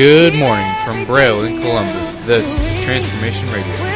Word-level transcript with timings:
Good 0.00 0.32
morning 0.32 0.74
from 0.82 1.04
Braille 1.04 1.44
in 1.44 1.60
Columbus. 1.60 2.14
This 2.24 2.58
is 2.58 2.84
Transformation 2.86 3.46
Radio. 3.52 3.89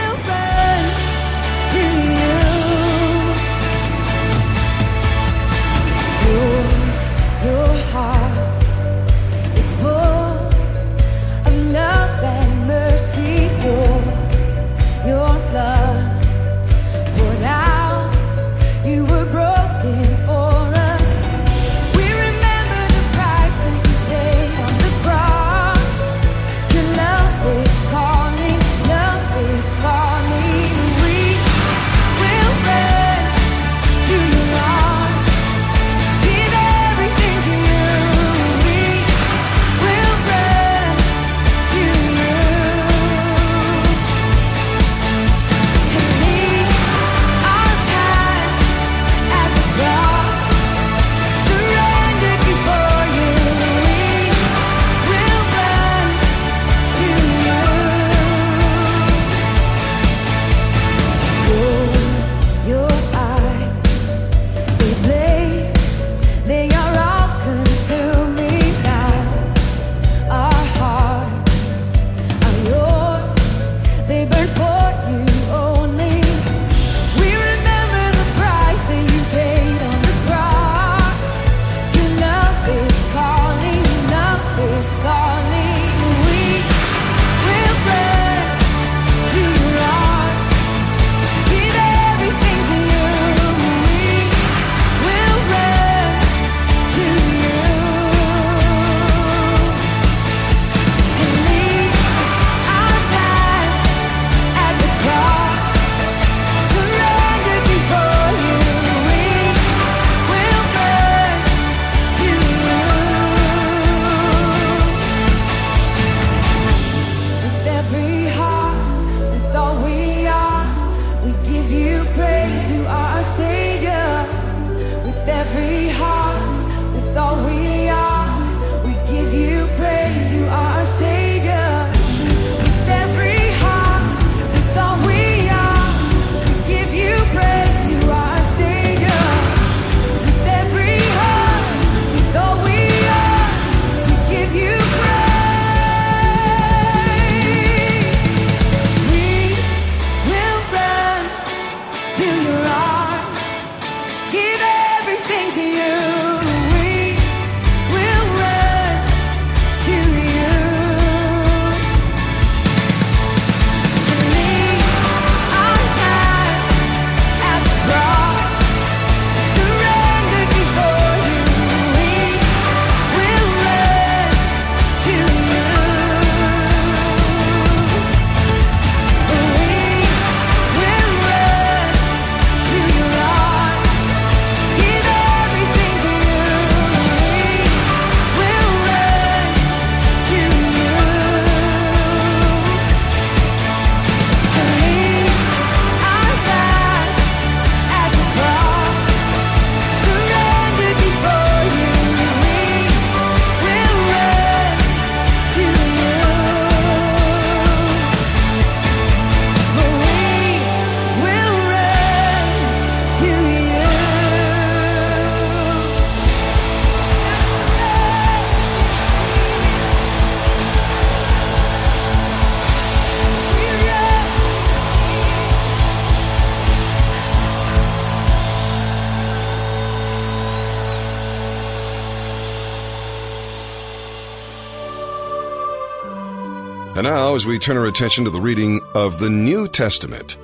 And 236.97 237.03
now, 237.03 237.35
as 237.35 237.45
we 237.45 237.59
turn 237.59 237.77
our 237.77 237.87
attention 237.87 238.23
to 238.23 238.31
the 238.31 238.41
reading 238.41 238.81
of 238.95 239.19
the 239.19 239.29
New 239.29 239.67
Testament, 239.67 240.39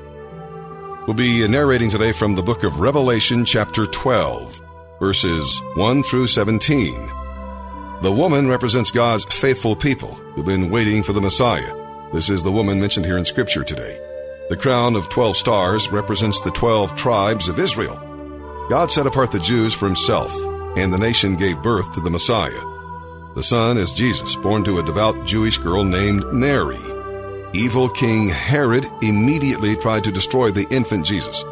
we'll 1.06 1.14
be 1.14 1.46
narrating 1.46 1.90
today 1.90 2.10
from 2.10 2.34
the 2.34 2.42
book 2.42 2.64
of 2.64 2.80
Revelation, 2.80 3.44
chapter 3.44 3.86
12, 3.86 4.60
verses 4.98 5.62
1 5.76 6.02
through 6.02 6.26
17. 6.26 6.92
The 8.02 8.10
woman 8.10 8.48
represents 8.48 8.90
God's 8.90 9.22
faithful 9.26 9.76
people 9.76 10.14
who've 10.34 10.44
been 10.44 10.70
waiting 10.70 11.04
for 11.04 11.12
the 11.12 11.20
Messiah. 11.20 11.72
This 12.12 12.28
is 12.28 12.42
the 12.42 12.50
woman 12.50 12.80
mentioned 12.80 13.06
here 13.06 13.16
in 13.16 13.24
Scripture 13.24 13.62
today. 13.62 14.00
The 14.48 14.56
crown 14.56 14.96
of 14.96 15.08
12 15.08 15.36
stars 15.36 15.88
represents 15.92 16.40
the 16.40 16.50
12 16.50 16.96
tribes 16.96 17.46
of 17.46 17.60
Israel. 17.60 17.96
God 18.68 18.90
set 18.90 19.06
apart 19.06 19.30
the 19.30 19.38
Jews 19.38 19.72
for 19.72 19.86
himself, 19.86 20.34
and 20.76 20.92
the 20.92 20.98
nation 20.98 21.36
gave 21.36 21.62
birth 21.62 21.94
to 21.94 22.00
the 22.00 22.10
Messiah. 22.10 22.60
The 23.34 23.44
son 23.44 23.78
is 23.78 23.92
Jesus, 23.92 24.34
born 24.34 24.64
to 24.64 24.78
a 24.78 24.82
devout 24.82 25.24
Jewish 25.24 25.56
girl 25.56 25.84
named 25.84 26.24
Mary. 26.32 26.80
Evil 27.52 27.88
King 27.88 28.28
Herod 28.28 28.90
immediately 29.02 29.76
tried 29.76 30.02
to 30.04 30.10
destroy 30.10 30.50
the 30.50 30.68
infant 30.70 31.06
Jesus. 31.06 31.44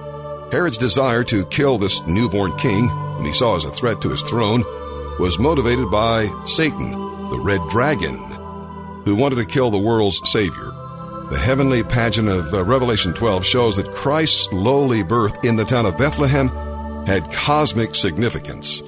Herod's 0.51 0.77
desire 0.77 1.23
to 1.25 1.47
kill 1.47 1.79
this 1.79 2.05
newborn 2.05 2.57
king, 2.59 2.89
whom 2.89 3.25
he 3.25 3.33
saw 3.33 3.55
as 3.55 3.65
a 3.65 3.71
threat 3.71 4.01
to 4.03 4.11
his 4.11 4.23
throne, 4.23 4.65
was 5.21 5.39
motivated 5.39 5.89
by 5.89 6.29
Satan, 6.47 6.91
the 7.31 7.39
red 7.39 7.61
dragon, 7.69 8.17
who 9.05 9.15
wanted 9.15 9.37
to 9.37 9.45
kill 9.45 9.71
the 9.71 9.79
world's 9.79 10.21
savior. 10.29 10.73
The 11.31 11.39
heavenly 11.41 11.85
pageant 11.85 12.29
of 12.29 12.53
uh, 12.53 12.65
Revelation 12.65 13.15
12 13.15 13.47
shows 13.47 13.77
that 13.77 13.95
Christ's 13.95 14.53
lowly 14.53 15.05
birth 15.05 15.45
in 15.45 15.55
the 15.55 15.65
town 15.65 15.87
of 15.87 15.97
Bethlehem 15.97 16.49
had 17.07 17.33
cosmic 17.33 17.95
significance. 17.95 18.83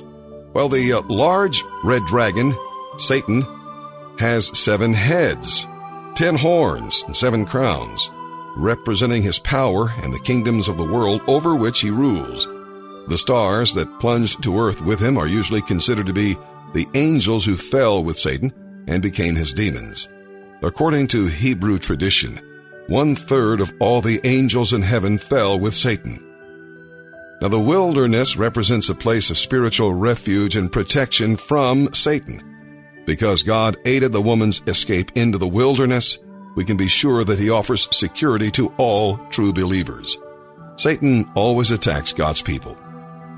Well, 0.55 0.69
the 0.69 0.95
uh, 0.95 1.03
large 1.03 1.63
red 1.85 2.05
dragon 2.07 2.57
Satan 3.01 3.47
has 4.19 4.57
seven 4.59 4.93
heads, 4.93 5.67
ten 6.15 6.37
horns, 6.37 7.03
and 7.07 7.17
seven 7.17 7.47
crowns, 7.47 8.11
representing 8.57 9.23
his 9.23 9.39
power 9.39 9.91
and 10.03 10.13
the 10.13 10.21
kingdoms 10.21 10.69
of 10.69 10.77
the 10.77 10.85
world 10.85 11.23
over 11.27 11.57
which 11.57 11.81
he 11.81 11.91
rules. 11.91 12.47
The 13.09 13.17
stars 13.17 13.73
that 13.73 14.01
plunged 14.01 14.43
to 14.43 14.61
earth 14.61 14.83
with 14.83 15.01
him 15.01 15.17
are 15.17 15.27
usually 15.27 15.63
considered 15.63 16.07
to 16.07 16.13
be 16.13 16.37
the 16.75 16.87
angels 16.93 17.47
who 17.47 17.57
fell 17.57 18.05
with 18.05 18.19
Satan 18.19 18.53
and 18.87 19.03
became 19.03 19.35
his 19.35 19.55
demons. 19.55 20.07
According 20.63 21.09
to 21.09 21.27
Hebrew 21.27 21.79
tradition, 21.79 22.39
one 22.87 23.17
third 23.17 23.63
of 23.63 23.73
all 23.81 24.03
the 24.03 24.21
angels 24.25 24.75
in 24.75 24.83
heaven 24.83 25.17
fell 25.17 25.59
with 25.59 25.75
Satan. 25.75 26.23
Now, 27.41 27.49
the 27.49 27.59
wilderness 27.59 28.37
represents 28.37 28.91
a 28.91 28.95
place 28.95 29.31
of 29.31 29.39
spiritual 29.39 29.95
refuge 29.95 30.55
and 30.57 30.71
protection 30.71 31.39
from 31.39 31.95
Satan. 31.95 32.50
Because 33.11 33.43
God 33.43 33.77
aided 33.87 34.13
the 34.13 34.23
woman's 34.23 34.63
escape 34.69 35.11
into 35.17 35.37
the 35.37 35.49
wilderness, 35.49 36.21
we 36.55 36.65
can 36.65 36.77
be 36.77 36.87
sure 36.87 37.25
that 37.25 37.41
he 37.41 37.51
offers 37.51 37.89
security 37.91 38.53
to 38.53 38.73
all 38.77 39.17
true 39.31 39.53
believers. 39.53 40.17
Satan 40.77 41.29
always 41.35 41.73
attacks 41.73 42.13
God's 42.13 42.41
people, 42.41 42.79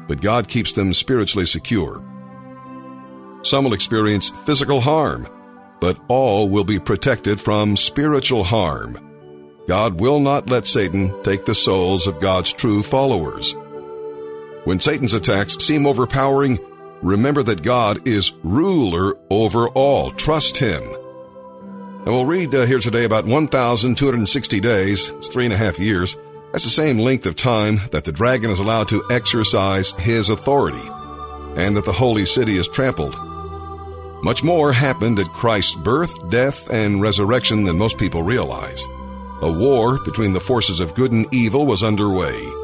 but 0.09 0.21
God 0.21 0.47
keeps 0.47 0.73
them 0.73 0.93
spiritually 0.93 1.47
secure. 1.47 2.05
Some 3.45 3.65
will 3.65 3.73
experience 3.73 4.29
physical 4.45 4.83
harm, 4.83 5.27
but 5.81 5.99
all 6.07 6.51
will 6.51 6.65
be 6.65 6.79
protected 6.79 7.41
from 7.41 7.75
spiritual 7.75 8.45
harm. 8.45 8.99
God 9.69 10.03
will 10.03 10.21
not 10.21 10.51
let 10.51 10.67
Satan 10.67 11.15
take 11.23 11.47
the 11.47 11.55
souls 11.55 12.07
of 12.07 12.21
God's 12.21 12.53
true 12.53 12.83
followers. 12.83 13.55
When 14.65 14.81
Satan's 14.81 15.15
attacks 15.15 15.57
seem 15.65 15.87
overpowering, 15.87 16.59
remember 17.02 17.43
that 17.43 17.62
God 17.62 18.06
is 18.06 18.32
ruler 18.43 19.16
over 19.31 19.69
all. 19.70 20.10
Trust 20.12 20.56
Him. 20.56 20.82
And 22.04 22.06
we'll 22.06 22.26
read 22.26 22.52
uh, 22.54 22.66
here 22.66 22.81
today 22.81 23.04
about 23.04 23.26
1,260 23.26 24.60
days. 24.60 25.08
It's 25.10 25.28
three 25.28 25.44
and 25.44 25.54
a 25.54 25.56
half 25.56 25.78
years. 25.78 26.16
That's 26.50 26.64
the 26.64 26.70
same 26.70 26.99
length 26.99 27.26
of 27.26 27.37
time 27.37 27.81
that 27.93 28.04
the 28.04 28.10
dragon 28.10 28.50
is 28.50 28.58
allowed 28.58 28.88
to 28.88 29.04
exercise 29.10 29.93
his 29.93 30.28
authority, 30.28 30.87
and 31.56 31.76
that 31.76 31.84
the 31.84 31.93
holy 31.93 32.26
city 32.26 32.56
is 32.56 32.66
trampled. 32.66 33.14
Much 34.22 34.43
more 34.43 34.72
happened 34.72 35.19
at 35.19 35.26
Christ's 35.28 35.76
birth, 35.76 36.28
death, 36.28 36.69
and 36.70 37.00
resurrection 37.00 37.64
than 37.64 37.78
most 37.78 37.99
people 37.99 38.22
realize. 38.22 38.84
A 39.40 39.50
war 39.50 39.99
between 40.04 40.32
the 40.32 40.40
forces 40.40 40.81
of 40.81 40.94
good 40.94 41.12
and 41.12 41.32
evil 41.32 41.66
was 41.66 41.82
underway. 41.82 42.62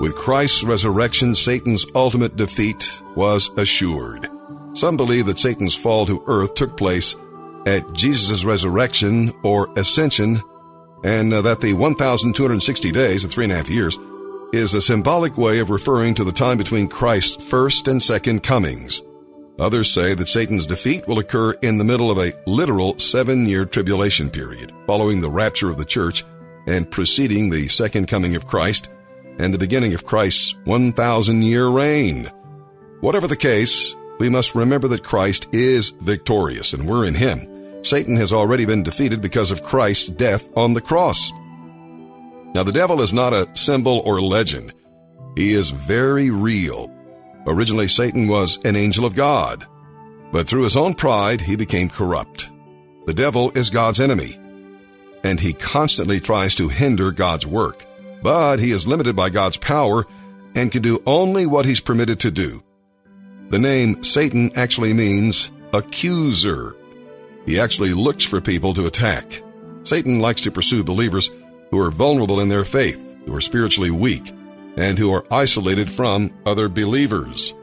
With 0.00 0.14
Christ's 0.14 0.62
resurrection, 0.62 1.34
Satan's 1.34 1.84
ultimate 1.92 2.36
defeat 2.36 2.88
was 3.16 3.50
assured. 3.56 4.28
Some 4.74 4.96
believe 4.96 5.26
that 5.26 5.40
Satan's 5.40 5.74
fall 5.74 6.06
to 6.06 6.22
earth 6.28 6.54
took 6.54 6.76
place 6.76 7.16
at 7.66 7.92
Jesus' 7.94 8.44
resurrection 8.44 9.34
or 9.42 9.68
ascension, 9.76 10.40
and 11.02 11.34
uh, 11.34 11.42
that 11.42 11.60
the 11.60 11.72
1,260 11.72 12.92
days, 12.92 13.24
the 13.24 13.28
three 13.28 13.42
and 13.42 13.52
a 13.52 13.56
half 13.56 13.68
years, 13.68 13.98
is 14.52 14.72
a 14.72 14.80
symbolic 14.80 15.36
way 15.36 15.58
of 15.58 15.68
referring 15.68 16.14
to 16.14 16.22
the 16.22 16.30
time 16.30 16.58
between 16.58 16.86
Christ's 16.86 17.42
first 17.44 17.88
and 17.88 18.00
second 18.00 18.44
comings. 18.44 19.02
Others 19.58 19.92
say 19.92 20.14
that 20.14 20.28
Satan's 20.28 20.68
defeat 20.68 21.08
will 21.08 21.18
occur 21.18 21.54
in 21.54 21.76
the 21.76 21.84
middle 21.84 22.12
of 22.12 22.18
a 22.18 22.32
literal 22.46 22.96
seven 23.00 23.46
year 23.46 23.64
tribulation 23.64 24.30
period, 24.30 24.72
following 24.86 25.20
the 25.20 25.30
rapture 25.30 25.70
of 25.70 25.76
the 25.76 25.84
church 25.84 26.24
and 26.68 26.88
preceding 26.88 27.50
the 27.50 27.66
second 27.66 28.06
coming 28.06 28.36
of 28.36 28.46
Christ 28.46 28.90
and 29.38 29.52
the 29.52 29.58
beginning 29.58 29.94
of 29.94 30.04
Christ's 30.04 30.54
1,000 30.64 31.42
year 31.42 31.68
reign. 31.68 32.30
Whatever 33.00 33.26
the 33.26 33.36
case, 33.36 33.94
we 34.18 34.28
must 34.28 34.54
remember 34.54 34.88
that 34.88 35.04
Christ 35.04 35.48
is 35.52 35.90
victorious 35.90 36.72
and 36.72 36.88
we're 36.88 37.04
in 37.04 37.14
Him. 37.14 37.84
Satan 37.84 38.16
has 38.16 38.32
already 38.32 38.64
been 38.64 38.82
defeated 38.82 39.20
because 39.20 39.50
of 39.50 39.62
Christ's 39.62 40.08
death 40.08 40.48
on 40.56 40.74
the 40.74 40.80
cross. 40.80 41.30
Now, 42.54 42.64
the 42.64 42.72
devil 42.72 43.00
is 43.00 43.12
not 43.12 43.32
a 43.32 43.48
symbol 43.54 44.00
or 44.04 44.20
legend. 44.20 44.74
He 45.36 45.52
is 45.52 45.70
very 45.70 46.30
real 46.30 46.92
Originally, 47.48 47.88
Satan 47.88 48.28
was 48.28 48.58
an 48.66 48.76
angel 48.76 49.06
of 49.06 49.14
God, 49.14 49.66
but 50.32 50.46
through 50.46 50.64
his 50.64 50.76
own 50.76 50.94
pride, 50.94 51.40
he 51.40 51.56
became 51.56 51.88
corrupt. 51.88 52.50
The 53.06 53.14
devil 53.14 53.50
is 53.54 53.70
God's 53.70 54.00
enemy, 54.00 54.38
and 55.24 55.40
he 55.40 55.54
constantly 55.54 56.20
tries 56.20 56.54
to 56.56 56.68
hinder 56.68 57.10
God's 57.10 57.46
work, 57.46 57.86
but 58.22 58.58
he 58.58 58.70
is 58.70 58.86
limited 58.86 59.14
by 59.14 59.30
God's 59.30 59.56
power 59.56 60.06
and 60.54 60.72
can 60.72 60.82
do 60.82 61.02
only 61.06 61.46
what 61.46 61.66
he's 61.66 61.80
permitted 61.80 62.20
to 62.20 62.30
do. 62.30 62.62
The 63.50 63.58
name 63.58 64.02
Satan 64.02 64.50
actually 64.56 64.92
means 64.92 65.50
accuser. 65.72 66.76
He 67.46 67.58
actually 67.58 67.94
looks 67.94 68.24
for 68.24 68.40
people 68.40 68.74
to 68.74 68.86
attack. 68.86 69.42
Satan 69.84 70.20
likes 70.20 70.42
to 70.42 70.50
pursue 70.50 70.84
believers 70.84 71.30
who 71.70 71.78
are 71.78 71.90
vulnerable 71.90 72.40
in 72.40 72.48
their 72.48 72.64
faith, 72.64 73.00
who 73.24 73.34
are 73.34 73.40
spiritually 73.40 73.90
weak, 73.90 74.32
and 74.76 74.98
who 74.98 75.12
are 75.12 75.24
isolated 75.32 75.90
from 75.90 76.30
other 76.44 76.68
believers. 76.68 77.54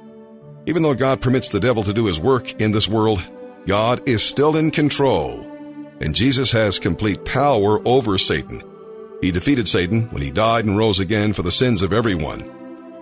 Even 0.66 0.82
though 0.82 0.96
God 0.96 1.22
permits 1.22 1.50
the 1.50 1.60
devil 1.60 1.84
to 1.84 1.94
do 1.94 2.06
his 2.06 2.20
work 2.20 2.60
in 2.60 2.72
this 2.72 2.88
world, 2.88 3.22
God 3.68 4.08
is 4.08 4.24
still 4.24 4.56
in 4.56 4.72
control, 4.72 5.42
and 6.00 6.16
Jesus 6.16 6.52
has 6.52 6.80
complete 6.80 7.26
power 7.26 7.80
over 7.88 8.18
Satan. 8.18 8.64
He 9.22 9.32
defeated 9.32 9.68
Satan 9.68 10.10
when 10.10 10.22
he 10.22 10.32
died 10.32 10.66
and 10.66 10.78
rose 10.78 11.00
again 11.00 11.34
for 11.34 11.42
the 11.42 11.52
sins 11.52 11.82
of 11.82 11.94
everyone. 11.94 12.42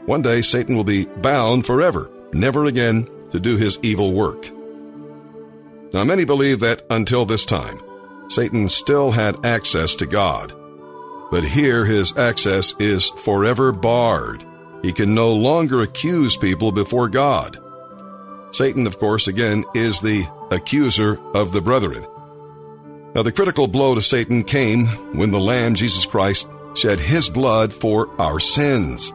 One 0.06 0.22
day, 0.22 0.42
Satan 0.42 0.76
will 0.76 0.84
be 0.84 1.06
bound 1.06 1.66
forever, 1.66 2.10
never 2.34 2.66
again 2.66 3.08
to 3.32 3.40
do 3.40 3.58
his 3.58 3.80
evil 3.82 4.14
work. 4.14 4.50
Now, 5.94 6.04
many 6.04 6.26
believe 6.26 6.60
that 6.62 6.84
until 6.90 7.26
this 7.26 7.46
time, 7.46 7.82
Satan 8.30 8.70
still 8.70 9.12
had 9.12 9.46
access 9.46 9.96
to 9.96 10.06
God. 10.06 10.54
But 11.32 11.44
here 11.44 11.86
his 11.86 12.18
access 12.18 12.76
is 12.80 13.10
forever 13.10 13.72
barred. 13.72 14.46
He 14.82 14.92
can 14.92 15.14
no 15.14 15.34
longer 15.34 15.82
accuse 15.82 16.36
people 16.36 16.72
before 16.72 17.10
God. 17.10 17.60
Satan, 18.52 18.86
of 18.86 19.00
course, 19.00 19.28
again, 19.28 19.64
is 19.74 20.00
the 20.00 20.26
accuser 20.52 21.20
of 21.34 21.54
the 21.54 21.62
brethren. 21.62 22.06
Now, 23.16 23.22
the 23.22 23.32
critical 23.32 23.68
blow 23.68 23.94
to 23.94 24.02
Satan 24.02 24.44
came 24.44 24.88
when 25.16 25.30
the 25.30 25.40
Lamb, 25.40 25.76
Jesus 25.76 26.06
Christ, 26.06 26.48
shed 26.76 27.00
his 27.00 27.30
blood 27.30 27.72
for 27.72 28.10
our 28.20 28.40
sins. 28.40 29.14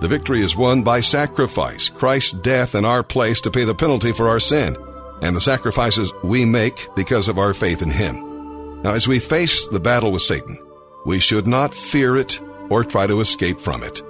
The 0.00 0.08
victory 0.08 0.42
is 0.42 0.56
won 0.56 0.82
by 0.82 1.00
sacrifice, 1.00 1.88
Christ's 1.88 2.32
death 2.32 2.74
in 2.74 2.84
our 2.84 3.02
place 3.02 3.40
to 3.42 3.50
pay 3.50 3.64
the 3.64 3.74
penalty 3.74 4.12
for 4.12 4.28
our 4.28 4.40
sin, 4.40 4.76
and 5.22 5.34
the 5.34 5.40
sacrifices 5.40 6.12
we 6.24 6.44
make 6.44 6.88
because 6.96 7.28
of 7.28 7.38
our 7.38 7.54
faith 7.54 7.82
in 7.82 7.90
him. 7.90 8.82
Now, 8.82 8.92
as 8.94 9.06
we 9.06 9.20
face 9.20 9.66
the 9.68 9.80
battle 9.80 10.10
with 10.10 10.22
Satan, 10.22 10.58
we 11.06 11.20
should 11.20 11.46
not 11.46 11.72
fear 11.72 12.16
it 12.16 12.40
or 12.68 12.82
try 12.82 13.06
to 13.06 13.20
escape 13.20 13.60
from 13.60 13.84
it, 13.84 14.02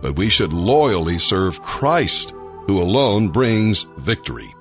but 0.00 0.16
we 0.16 0.30
should 0.30 0.52
loyally 0.52 1.18
serve 1.18 1.60
Christ, 1.62 2.32
who 2.66 2.80
alone 2.80 3.28
brings 3.28 3.82
victory. 3.98 4.54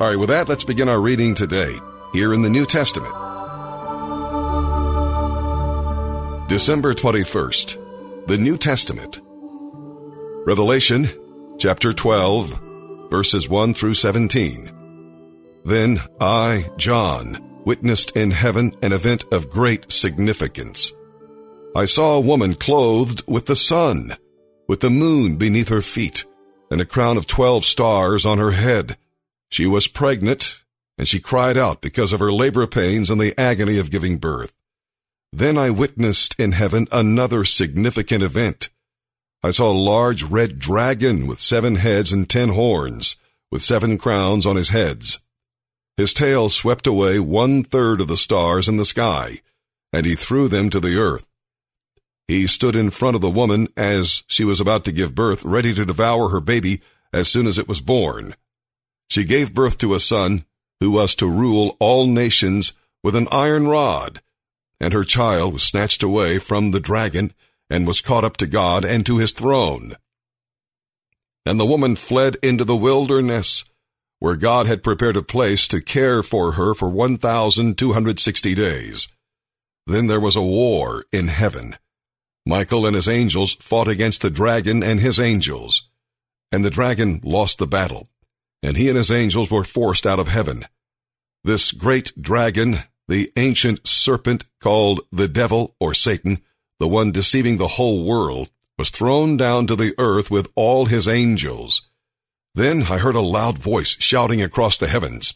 All 0.00 0.08
right, 0.08 0.18
with 0.18 0.30
that, 0.30 0.48
let's 0.48 0.64
begin 0.64 0.88
our 0.88 1.00
reading 1.00 1.34
today, 1.34 1.78
here 2.14 2.32
in 2.32 2.42
the 2.42 2.48
New 2.48 2.64
Testament. 2.64 3.12
December 6.48 6.94
21st, 6.94 8.26
the 8.28 8.38
New 8.38 8.56
Testament. 8.56 9.18
Revelation 10.46 11.10
chapter 11.58 11.92
12, 11.92 13.10
verses 13.10 13.48
1 13.48 13.74
through 13.74 13.94
17. 13.94 14.70
Then 15.64 16.00
I, 16.20 16.70
John, 16.76 17.62
witnessed 17.64 18.16
in 18.16 18.30
heaven 18.30 18.76
an 18.80 18.92
event 18.92 19.24
of 19.32 19.50
great 19.50 19.90
significance. 19.90 20.92
I 21.74 21.86
saw 21.86 22.14
a 22.14 22.20
woman 22.20 22.54
clothed 22.54 23.24
with 23.26 23.46
the 23.46 23.56
sun, 23.56 24.16
with 24.68 24.78
the 24.78 24.90
moon 24.90 25.34
beneath 25.34 25.68
her 25.68 25.82
feet, 25.82 26.24
and 26.70 26.80
a 26.80 26.86
crown 26.86 27.16
of 27.16 27.26
twelve 27.26 27.64
stars 27.64 28.24
on 28.24 28.38
her 28.38 28.52
head. 28.52 28.96
She 29.48 29.66
was 29.66 29.88
pregnant, 29.88 30.63
and 30.96 31.08
she 31.08 31.20
cried 31.20 31.56
out 31.56 31.80
because 31.80 32.12
of 32.12 32.20
her 32.20 32.32
labor 32.32 32.66
pains 32.66 33.10
and 33.10 33.20
the 33.20 33.38
agony 33.38 33.78
of 33.78 33.90
giving 33.90 34.18
birth. 34.18 34.52
Then 35.32 35.58
I 35.58 35.70
witnessed 35.70 36.38
in 36.38 36.52
heaven 36.52 36.86
another 36.92 37.44
significant 37.44 38.22
event. 38.22 38.70
I 39.42 39.50
saw 39.50 39.70
a 39.70 39.72
large 39.72 40.22
red 40.22 40.58
dragon 40.58 41.26
with 41.26 41.40
seven 41.40 41.76
heads 41.76 42.12
and 42.12 42.30
ten 42.30 42.50
horns, 42.50 43.16
with 43.50 43.62
seven 43.62 43.98
crowns 43.98 44.46
on 44.46 44.56
his 44.56 44.70
heads. 44.70 45.18
His 45.96 46.14
tail 46.14 46.48
swept 46.48 46.86
away 46.86 47.18
one 47.18 47.62
third 47.62 48.00
of 48.00 48.08
the 48.08 48.16
stars 48.16 48.68
in 48.68 48.76
the 48.76 48.84
sky, 48.84 49.40
and 49.92 50.06
he 50.06 50.14
threw 50.14 50.48
them 50.48 50.70
to 50.70 50.80
the 50.80 50.98
earth. 50.98 51.26
He 52.26 52.46
stood 52.46 52.74
in 52.74 52.90
front 52.90 53.16
of 53.16 53.20
the 53.20 53.30
woman 53.30 53.68
as 53.76 54.22
she 54.26 54.44
was 54.44 54.60
about 54.60 54.84
to 54.86 54.92
give 54.92 55.14
birth, 55.14 55.44
ready 55.44 55.74
to 55.74 55.84
devour 55.84 56.30
her 56.30 56.40
baby 56.40 56.80
as 57.12 57.28
soon 57.28 57.46
as 57.46 57.58
it 57.58 57.68
was 57.68 57.80
born. 57.80 58.34
She 59.08 59.24
gave 59.24 59.52
birth 59.54 59.78
to 59.78 59.94
a 59.94 60.00
son 60.00 60.46
who 60.80 60.90
was 60.90 61.14
to 61.16 61.26
rule 61.26 61.76
all 61.80 62.06
nations 62.06 62.72
with 63.02 63.16
an 63.16 63.28
iron 63.30 63.68
rod, 63.68 64.20
and 64.80 64.92
her 64.92 65.04
child 65.04 65.52
was 65.52 65.62
snatched 65.62 66.02
away 66.02 66.38
from 66.38 66.70
the 66.70 66.80
dragon 66.80 67.32
and 67.70 67.86
was 67.86 68.00
caught 68.00 68.24
up 68.24 68.36
to 68.38 68.46
God 68.46 68.84
and 68.84 69.04
to 69.06 69.18
his 69.18 69.32
throne. 69.32 69.94
And 71.46 71.60
the 71.60 71.66
woman 71.66 71.96
fled 71.96 72.36
into 72.42 72.64
the 72.64 72.76
wilderness 72.76 73.64
where 74.18 74.36
God 74.36 74.66
had 74.66 74.82
prepared 74.82 75.16
a 75.16 75.22
place 75.22 75.68
to 75.68 75.82
care 75.82 76.22
for 76.22 76.52
her 76.52 76.72
for 76.72 76.88
1,260 76.88 78.54
days. 78.54 79.08
Then 79.86 80.06
there 80.06 80.20
was 80.20 80.36
a 80.36 80.42
war 80.42 81.04
in 81.12 81.28
heaven. 81.28 81.76
Michael 82.46 82.86
and 82.86 82.96
his 82.96 83.08
angels 83.08 83.54
fought 83.56 83.88
against 83.88 84.22
the 84.22 84.30
dragon 84.30 84.82
and 84.82 85.00
his 85.00 85.20
angels. 85.20 85.88
And 86.50 86.64
the 86.64 86.70
dragon 86.70 87.20
lost 87.22 87.58
the 87.58 87.66
battle, 87.66 88.08
and 88.64 88.78
he 88.78 88.88
and 88.88 88.96
his 88.96 89.12
angels 89.12 89.50
were 89.50 89.62
forced 89.62 90.06
out 90.06 90.18
of 90.18 90.28
heaven. 90.28 90.64
This 91.44 91.70
great 91.70 92.12
dragon, 92.20 92.78
the 93.06 93.30
ancient 93.36 93.86
serpent 93.86 94.46
called 94.58 95.02
the 95.12 95.28
devil 95.28 95.76
or 95.78 95.92
Satan, 95.92 96.40
the 96.80 96.88
one 96.88 97.12
deceiving 97.12 97.58
the 97.58 97.68
whole 97.68 98.06
world, 98.06 98.50
was 98.78 98.88
thrown 98.88 99.36
down 99.36 99.66
to 99.66 99.76
the 99.76 99.94
earth 99.98 100.30
with 100.30 100.50
all 100.54 100.86
his 100.86 101.06
angels. 101.06 101.82
Then 102.54 102.84
I 102.84 102.96
heard 102.96 103.14
a 103.14 103.20
loud 103.20 103.58
voice 103.58 103.96
shouting 104.00 104.40
across 104.40 104.78
the 104.78 104.88
heavens, 104.88 105.34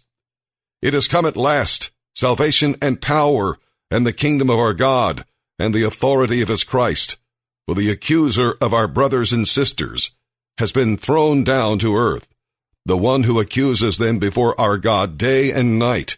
It 0.80 0.94
has 0.94 1.06
come 1.06 1.26
at 1.26 1.36
last, 1.36 1.90
salvation 2.14 2.76
and 2.80 3.02
power, 3.02 3.58
and 3.90 4.06
the 4.06 4.12
kingdom 4.14 4.48
of 4.48 4.58
our 4.58 4.72
God, 4.72 5.26
and 5.58 5.74
the 5.74 5.84
authority 5.84 6.40
of 6.40 6.48
his 6.48 6.64
Christ. 6.64 7.18
For 7.66 7.74
the 7.74 7.90
accuser 7.90 8.56
of 8.62 8.72
our 8.72 8.88
brothers 8.88 9.34
and 9.34 9.46
sisters 9.46 10.12
has 10.56 10.72
been 10.72 10.96
thrown 10.96 11.44
down 11.44 11.78
to 11.80 11.94
earth, 11.94 12.26
the 12.88 12.96
one 12.96 13.24
who 13.24 13.38
accuses 13.38 13.98
them 13.98 14.18
before 14.18 14.58
our 14.58 14.78
God 14.78 15.18
day 15.18 15.52
and 15.52 15.78
night. 15.78 16.16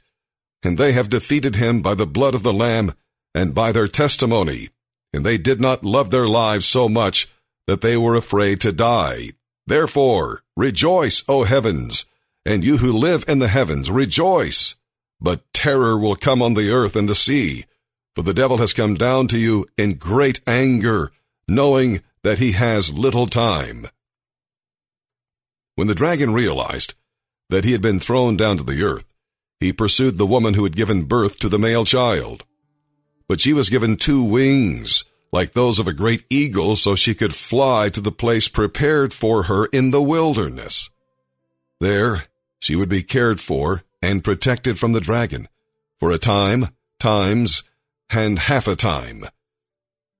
And 0.62 0.78
they 0.78 0.92
have 0.92 1.10
defeated 1.10 1.56
him 1.56 1.82
by 1.82 1.96
the 1.96 2.06
blood 2.06 2.32
of 2.32 2.44
the 2.44 2.52
Lamb 2.52 2.94
and 3.34 3.52
by 3.52 3.72
their 3.72 3.88
testimony, 3.88 4.68
and 5.12 5.26
they 5.26 5.36
did 5.36 5.60
not 5.60 5.84
love 5.84 6.10
their 6.10 6.28
lives 6.28 6.66
so 6.66 6.88
much 6.88 7.28
that 7.66 7.80
they 7.80 7.96
were 7.96 8.14
afraid 8.14 8.60
to 8.60 8.72
die. 8.72 9.30
Therefore, 9.66 10.44
rejoice, 10.56 11.24
O 11.28 11.42
heavens, 11.42 12.06
and 12.46 12.64
you 12.64 12.76
who 12.76 12.92
live 12.92 13.24
in 13.26 13.40
the 13.40 13.48
heavens, 13.48 13.90
rejoice. 13.90 14.76
But 15.20 15.52
terror 15.52 15.98
will 15.98 16.14
come 16.14 16.40
on 16.40 16.54
the 16.54 16.70
earth 16.70 16.94
and 16.94 17.08
the 17.08 17.16
sea, 17.16 17.64
for 18.14 18.22
the 18.22 18.34
devil 18.34 18.58
has 18.58 18.72
come 18.72 18.94
down 18.94 19.26
to 19.28 19.38
you 19.38 19.66
in 19.76 19.94
great 19.94 20.40
anger, 20.46 21.10
knowing 21.48 22.02
that 22.22 22.38
he 22.38 22.52
has 22.52 22.92
little 22.92 23.26
time. 23.26 23.88
When 25.80 25.86
the 25.86 25.94
dragon 25.94 26.34
realized 26.34 26.92
that 27.48 27.64
he 27.64 27.72
had 27.72 27.80
been 27.80 28.00
thrown 28.00 28.36
down 28.36 28.58
to 28.58 28.62
the 28.62 28.82
earth, 28.82 29.06
he 29.60 29.72
pursued 29.72 30.18
the 30.18 30.26
woman 30.26 30.52
who 30.52 30.64
had 30.64 30.76
given 30.76 31.04
birth 31.04 31.38
to 31.38 31.48
the 31.48 31.58
male 31.58 31.86
child. 31.86 32.44
But 33.26 33.40
she 33.40 33.54
was 33.54 33.70
given 33.70 33.96
two 33.96 34.22
wings, 34.22 35.06
like 35.32 35.54
those 35.54 35.78
of 35.78 35.88
a 35.88 35.94
great 35.94 36.26
eagle, 36.28 36.76
so 36.76 36.94
she 36.94 37.14
could 37.14 37.34
fly 37.34 37.88
to 37.88 38.02
the 38.02 38.12
place 38.12 38.46
prepared 38.46 39.14
for 39.14 39.44
her 39.44 39.64
in 39.72 39.90
the 39.90 40.02
wilderness. 40.02 40.90
There, 41.80 42.24
she 42.58 42.76
would 42.76 42.90
be 42.90 43.02
cared 43.02 43.40
for 43.40 43.82
and 44.02 44.22
protected 44.22 44.78
from 44.78 44.92
the 44.92 45.00
dragon 45.00 45.48
for 45.98 46.10
a 46.10 46.18
time, 46.18 46.76
times, 46.98 47.64
and 48.10 48.38
half 48.38 48.68
a 48.68 48.76
time. 48.76 49.24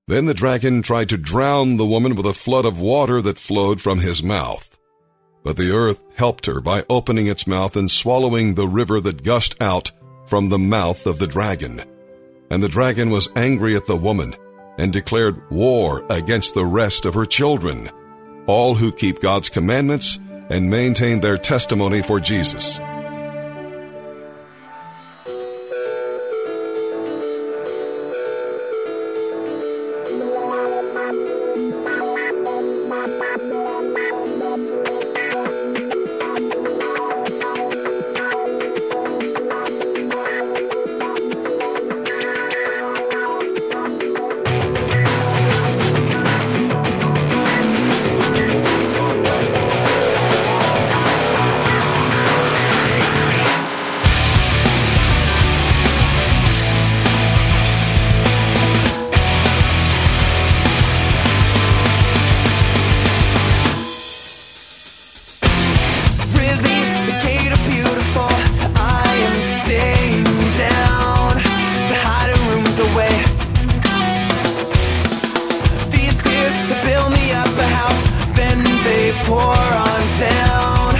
Then 0.07 0.25
the 0.25 0.33
dragon 0.33 0.81
tried 0.81 1.11
to 1.11 1.19
drown 1.19 1.77
the 1.77 1.85
woman 1.85 2.15
with 2.15 2.25
a 2.25 2.33
flood 2.33 2.65
of 2.65 2.81
water 2.81 3.21
that 3.21 3.39
flowed 3.39 3.83
from 3.83 3.99
his 3.99 4.23
mouth. 4.23 4.70
But 5.43 5.57
the 5.57 5.73
earth 5.73 6.01
helped 6.17 6.47
her 6.47 6.61
by 6.61 6.85
opening 6.91 7.27
its 7.27 7.47
mouth 7.47 7.77
and 7.77 7.91
swallowing 7.91 8.55
the 8.55 8.69
river 8.69 9.01
that 9.01 9.25
gushed 9.25 9.61
out 9.61 9.91
from 10.27 10.49
the 10.49 10.59
mouth 10.59 11.07
of 11.07 11.19
the 11.19 11.27
dragon. 11.27 11.83
And 12.51 12.63
the 12.63 12.69
dragon 12.69 13.11
was 13.11 13.31
angry 13.37 13.75
at 13.77 13.87
the 13.87 13.97
woman 13.97 14.37
and 14.79 14.93
declared 14.93 15.51
war 15.51 16.05
against 16.11 16.55
the 16.55 16.67
rest 16.67 17.07
of 17.07 17.15
her 17.15 17.27
children, 17.27 17.91
all 18.47 18.75
who 18.75 18.93
keep 18.93 19.21
God's 19.21 19.49
commandments 19.49 20.19
and 20.49 20.69
maintain 20.69 21.21
their 21.21 21.39
testimony 21.39 22.03
for 22.03 22.21
Jesus. 22.21 22.79
Pour 79.25 79.57
on 79.89 80.03
down 80.19 80.95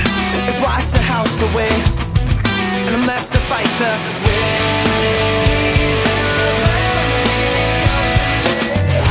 and 0.49 0.57
wash 0.63 0.87
the 0.97 1.03
house 1.13 1.37
away. 1.49 1.75
And 2.87 2.93
I'm 2.97 3.07
left 3.07 3.33
to 3.33 3.39
fight 3.51 3.71
the 3.83 3.93
waves. 4.25 6.03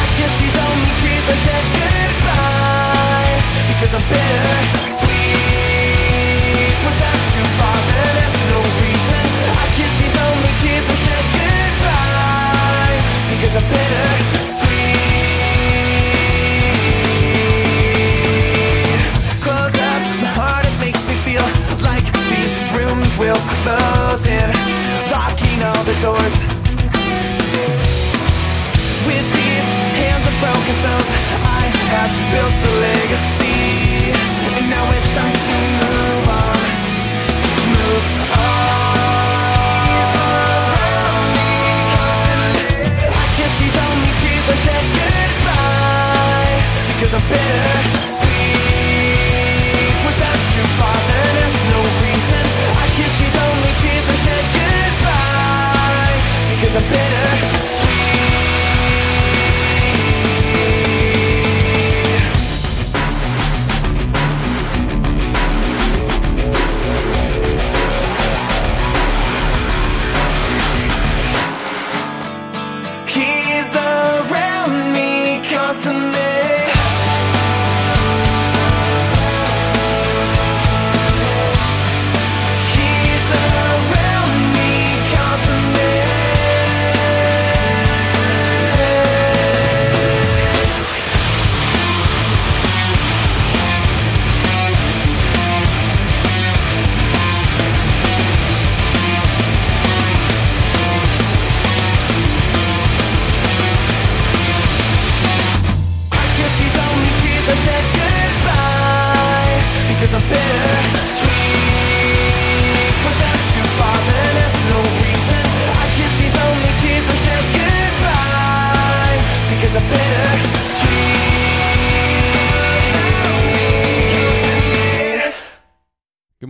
I 0.01 0.05
kiss 0.17 0.33
these 0.41 0.57
only 0.67 0.91
tears 1.01 1.25
I 1.33 1.37
shed 1.45 1.65
goodbye 1.79 3.35
because 3.69 3.91
I'm 3.97 4.05
bitter, 4.11 4.57
sweet 4.99 5.29
no 8.49 8.59
reason. 8.81 9.25
I'm 13.55 13.69
bitter, 13.69 14.28
in, 24.27 24.49
locking 25.11 25.59
all 25.63 25.83
the 25.83 25.97
doors. 26.01 26.35
With 29.07 29.25
these 29.37 29.69
hands 30.01 30.25
of 30.27 30.35
broken 30.43 30.75
stones, 30.81 31.09
I 31.45 31.63
have 31.93 32.11
built 32.31 32.55
a 32.69 32.73
legacy. 32.87 34.11
And 34.57 34.65
now 34.69 34.85
it's 34.97 35.15
time 35.15 35.38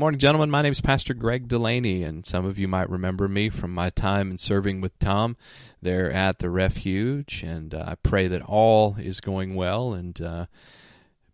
morning, 0.10 0.20
gentlemen. 0.20 0.50
My 0.50 0.64
name 0.64 0.72
is 0.72 0.82
Pastor 0.82 1.14
Greg 1.14 1.48
Delaney, 1.48 2.02
and 2.02 2.26
some 2.26 2.44
of 2.44 2.58
you 2.58 2.68
might 2.68 2.90
remember 2.90 3.28
me 3.28 3.48
from 3.48 3.72
my 3.72 3.92
time 3.92 4.32
in 4.32 4.40
serving 4.40 4.82
with 4.82 4.98
Tom 4.98 5.38
there 5.84 6.12
at 6.12 6.40
the 6.40 6.50
refuge. 6.50 7.44
And 7.44 7.76
uh, 7.76 7.84
I 7.90 7.94
pray 7.94 8.28
that 8.28 8.42
all 8.42 8.96
is 8.98 9.22
going 9.22 9.54
well. 9.54 9.94
And 9.94 10.20
uh, 10.20 10.46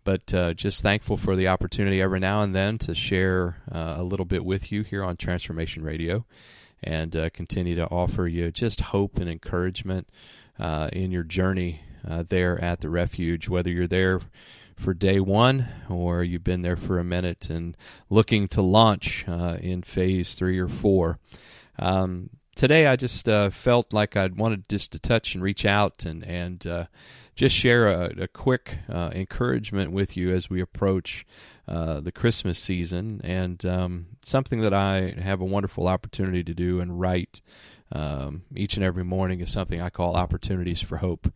but 0.03 0.33
uh, 0.33 0.53
just 0.55 0.81
thankful 0.81 1.15
for 1.15 1.37
the 1.37 1.47
opportunity 1.47 2.01
every 2.01 2.19
now 2.19 2.41
and 2.41 2.53
then 2.53 2.77
to 2.79 2.93
share 2.93 3.61
uh, 3.71 3.93
a 3.95 4.03
little 4.03 4.25
bit 4.25 4.43
with 4.43 4.73
you 4.73 4.83
here 4.83 5.05
on 5.05 5.15
Transformation 5.15 5.81
Radio, 5.81 6.25
and 6.83 7.15
uh, 7.15 7.29
continue 7.29 7.75
to 7.75 7.87
offer 7.87 8.27
you 8.27 8.51
just 8.51 8.81
hope 8.81 9.19
and 9.19 9.29
encouragement 9.29 10.09
uh, 10.59 10.89
in 10.91 11.11
your 11.11 11.23
journey 11.23 11.79
there 12.27 12.61
at 12.61 12.81
the 12.81 12.89
refuge, 12.89 13.47
whether 13.47 13.69
you're 13.69 13.87
there 13.87 14.19
for 14.75 14.93
day 14.93 15.19
one, 15.19 15.67
or 15.89 16.23
you've 16.23 16.43
been 16.43 16.61
there 16.61 16.75
for 16.75 16.99
a 16.99 17.03
minute 17.03 17.49
and 17.49 17.77
looking 18.09 18.47
to 18.49 18.61
launch 18.61 19.25
uh, 19.27 19.57
in 19.61 19.81
phase 19.83 20.35
three 20.35 20.59
or 20.59 20.67
four. 20.67 21.19
Um, 21.79 22.29
today, 22.55 22.87
I 22.87 22.95
just 22.95 23.27
uh, 23.27 23.49
felt 23.49 23.93
like 23.93 24.15
I'd 24.15 24.37
wanted 24.37 24.67
just 24.69 24.91
to 24.91 24.99
touch 24.99 25.35
and 25.35 25.43
reach 25.43 25.65
out 25.65 26.05
and 26.05 26.23
and 26.25 26.65
uh, 26.67 26.85
just 27.35 27.55
share 27.55 27.87
a, 27.87 28.23
a 28.23 28.27
quick 28.27 28.79
uh, 28.89 29.11
encouragement 29.13 29.91
with 29.91 30.15
you 30.15 30.33
as 30.33 30.49
we 30.49 30.61
approach 30.61 31.25
uh, 31.67 31.99
the 31.99 32.11
Christmas 32.11 32.59
season, 32.59 33.21
and 33.23 33.65
um, 33.65 34.07
something 34.23 34.61
that 34.61 34.73
I 34.73 35.15
have 35.19 35.41
a 35.41 35.45
wonderful 35.45 35.87
opportunity 35.87 36.43
to 36.43 36.53
do 36.53 36.79
and 36.79 36.99
write 36.99 37.41
um, 37.91 38.43
each 38.55 38.75
and 38.75 38.83
every 38.83 39.03
morning 39.03 39.41
is 39.41 39.51
something 39.51 39.81
I 39.81 39.89
call 39.89 40.15
opportunities 40.15 40.81
for 40.81 40.97
hope. 40.97 41.31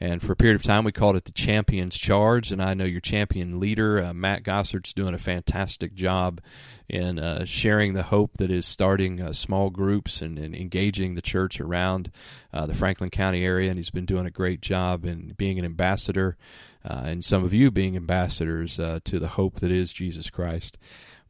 And 0.00 0.22
for 0.22 0.32
a 0.32 0.36
period 0.36 0.56
of 0.56 0.62
time, 0.62 0.84
we 0.84 0.92
called 0.92 1.16
it 1.16 1.26
the 1.26 1.32
Champions 1.32 1.96
Charge. 1.96 2.50
And 2.50 2.62
I 2.62 2.72
know 2.72 2.84
your 2.84 3.02
champion 3.02 3.60
leader, 3.60 4.02
uh, 4.02 4.14
Matt 4.14 4.42
Gossard's 4.42 4.94
doing 4.94 5.12
a 5.12 5.18
fantastic 5.18 5.94
job 5.94 6.40
in 6.88 7.18
uh, 7.18 7.44
sharing 7.44 7.92
the 7.92 8.04
hope 8.04 8.38
that 8.38 8.50
is 8.50 8.64
starting 8.64 9.20
uh, 9.20 9.34
small 9.34 9.68
groups 9.68 10.22
and, 10.22 10.38
and, 10.38 10.56
engaging 10.56 11.14
the 11.14 11.22
church 11.22 11.60
around 11.60 12.10
uh, 12.52 12.64
the 12.64 12.74
Franklin 12.74 13.10
County 13.10 13.44
area. 13.44 13.68
And 13.68 13.78
he's 13.78 13.90
been 13.90 14.06
doing 14.06 14.26
a 14.26 14.30
great 14.30 14.62
job 14.62 15.04
in 15.04 15.34
being 15.36 15.58
an 15.58 15.64
ambassador, 15.66 16.38
uh, 16.82 17.02
and 17.04 17.24
some 17.24 17.44
of 17.44 17.52
you 17.52 17.70
being 17.70 17.94
ambassadors 17.94 18.80
uh, 18.80 19.00
to 19.04 19.18
the 19.18 19.28
hope 19.28 19.60
that 19.60 19.70
is 19.70 19.92
Jesus 19.92 20.30
Christ. 20.30 20.78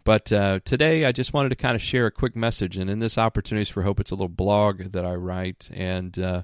But 0.02 0.32
uh, 0.32 0.60
today, 0.64 1.04
I 1.04 1.12
just 1.12 1.32
wanted 1.32 1.50
to 1.50 1.56
kind 1.56 1.76
of 1.76 1.82
share 1.82 2.06
a 2.06 2.10
quick 2.10 2.34
message. 2.34 2.78
And 2.78 2.88
in 2.88 3.00
this 3.00 3.18
Opportunities 3.18 3.68
for 3.68 3.82
Hope, 3.82 4.00
it's 4.00 4.10
a 4.10 4.14
little 4.14 4.28
blog 4.28 4.78
that 4.78 5.04
I 5.04 5.14
write. 5.14 5.70
And 5.74 6.18
uh, 6.18 6.42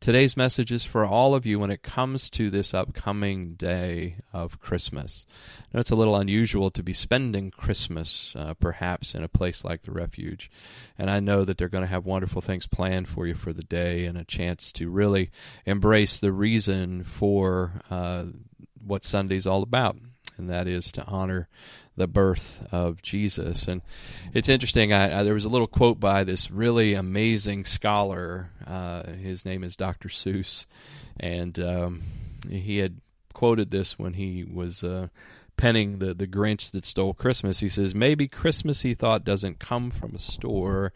today's 0.00 0.36
message 0.36 0.72
is 0.72 0.84
for 0.84 1.04
all 1.04 1.34
of 1.34 1.44
you 1.44 1.58
when 1.58 1.70
it 1.70 1.82
comes 1.82 2.30
to 2.30 2.48
this 2.48 2.72
upcoming 2.72 3.54
day 3.54 4.16
of 4.32 4.58
Christmas. 4.58 5.26
It's 5.74 5.90
a 5.90 5.96
little 5.96 6.16
unusual 6.16 6.70
to 6.70 6.82
be 6.82 6.94
spending 6.94 7.50
Christmas, 7.50 8.34
uh, 8.36 8.54
perhaps, 8.54 9.14
in 9.14 9.22
a 9.22 9.28
place 9.28 9.64
like 9.64 9.82
the 9.82 9.92
Refuge. 9.92 10.50
And 10.96 11.10
I 11.10 11.20
know 11.20 11.44
that 11.44 11.58
they're 11.58 11.68
going 11.68 11.84
to 11.84 11.90
have 11.90 12.06
wonderful 12.06 12.40
things 12.40 12.66
planned 12.66 13.08
for 13.08 13.26
you 13.26 13.34
for 13.34 13.52
the 13.52 13.64
day 13.64 14.06
and 14.06 14.16
a 14.16 14.24
chance 14.24 14.72
to 14.72 14.88
really 14.88 15.30
embrace 15.66 16.18
the 16.18 16.32
reason 16.32 17.04
for 17.04 17.82
uh, 17.90 18.24
what 18.82 19.04
Sunday's 19.04 19.46
all 19.46 19.62
about. 19.62 19.98
And 20.36 20.50
that 20.50 20.66
is 20.66 20.90
to 20.92 21.04
honor 21.04 21.48
the 21.96 22.06
birth 22.06 22.66
of 22.72 23.02
Jesus. 23.02 23.68
And 23.68 23.82
it's 24.32 24.48
interesting. 24.48 24.92
I, 24.92 25.20
I, 25.20 25.22
there 25.22 25.34
was 25.34 25.44
a 25.44 25.50
little 25.50 25.66
quote 25.66 26.00
by 26.00 26.24
this 26.24 26.50
really 26.50 26.94
amazing 26.94 27.64
scholar. 27.64 28.50
Uh, 28.66 29.12
his 29.12 29.44
name 29.44 29.62
is 29.62 29.76
Dr. 29.76 30.08
Seuss, 30.08 30.66
and 31.18 31.58
um, 31.60 32.02
he 32.50 32.78
had 32.78 33.00
quoted 33.32 33.70
this 33.70 33.98
when 33.98 34.14
he 34.14 34.44
was. 34.44 34.82
Uh, 34.82 35.08
penning 35.56 35.98
the, 35.98 36.12
the 36.12 36.26
Grinch 36.26 36.72
that 36.72 36.84
stole 36.84 37.14
Christmas. 37.14 37.60
He 37.60 37.68
says, 37.68 37.94
Maybe 37.94 38.26
Christmas, 38.26 38.82
he 38.82 38.92
thought, 38.92 39.24
doesn't 39.24 39.60
come 39.60 39.92
from 39.92 40.12
a 40.14 40.18
store. 40.18 40.92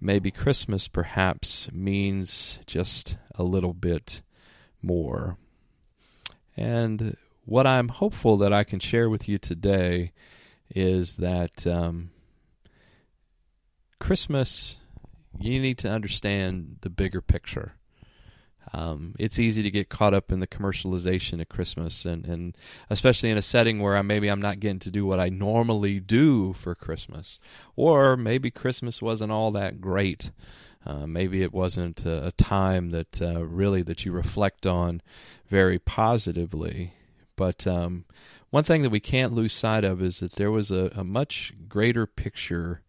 Maybe 0.00 0.30
Christmas 0.30 0.86
perhaps 0.86 1.68
means 1.72 2.60
just 2.66 3.16
a 3.34 3.42
little 3.42 3.74
bit 3.74 4.22
more. 4.80 5.38
And 6.56 7.16
what 7.44 7.66
I'm 7.66 7.88
hopeful 7.88 8.36
that 8.38 8.52
I 8.52 8.64
can 8.64 8.80
share 8.80 9.10
with 9.10 9.28
you 9.28 9.38
today 9.38 10.12
is 10.70 11.16
that 11.16 11.66
um, 11.66 12.10
Christmas, 13.98 14.76
you 15.38 15.60
need 15.60 15.78
to 15.78 15.90
understand 15.90 16.78
the 16.80 16.90
bigger 16.90 17.20
picture. 17.20 17.74
Um, 18.72 19.14
it's 19.18 19.38
easy 19.38 19.62
to 19.62 19.70
get 19.70 19.88
caught 19.88 20.12
up 20.12 20.32
in 20.32 20.40
the 20.40 20.46
commercialization 20.46 21.40
of 21.40 21.48
Christmas, 21.48 22.04
and, 22.04 22.26
and 22.26 22.56
especially 22.90 23.30
in 23.30 23.38
a 23.38 23.42
setting 23.42 23.80
where 23.80 23.96
I, 23.96 24.02
maybe 24.02 24.28
I'm 24.28 24.42
not 24.42 24.60
getting 24.60 24.80
to 24.80 24.90
do 24.90 25.06
what 25.06 25.20
I 25.20 25.28
normally 25.28 26.00
do 26.00 26.52
for 26.52 26.74
Christmas, 26.74 27.38
or 27.76 28.16
maybe 28.16 28.50
Christmas 28.50 29.00
wasn't 29.00 29.32
all 29.32 29.52
that 29.52 29.80
great. 29.80 30.32
Uh, 30.84 31.06
maybe 31.06 31.42
it 31.42 31.52
wasn't 31.52 32.04
a, 32.06 32.26
a 32.26 32.32
time 32.32 32.90
that 32.90 33.22
uh, 33.22 33.44
really 33.44 33.82
that 33.82 34.04
you 34.04 34.12
reflect 34.12 34.66
on 34.66 35.00
very 35.48 35.78
positively. 35.78 36.92
But 37.34 37.66
um, 37.66 38.04
one 38.56 38.64
thing 38.64 38.80
that 38.80 38.90
we 38.90 39.00
can't 39.00 39.34
lose 39.34 39.52
sight 39.52 39.84
of 39.84 40.00
is 40.00 40.20
that 40.20 40.32
there 40.36 40.50
was 40.50 40.70
a, 40.70 40.90
a 40.96 41.04
much 41.04 41.52
greater 41.68 42.06
picture 42.06 42.80